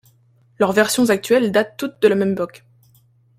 [0.57, 2.65] Leurs versions actuelles datent toutes de la même époque.